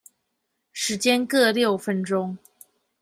[0.03, 0.03] 時
[0.97, 2.37] 間各六分鐘